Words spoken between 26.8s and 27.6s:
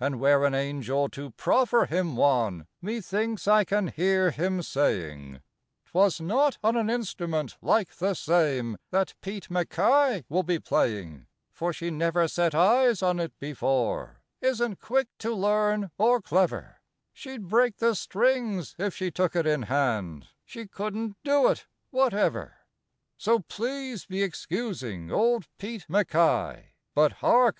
But hark!